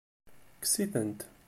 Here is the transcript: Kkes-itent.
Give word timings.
Kkes-itent. 0.63 1.19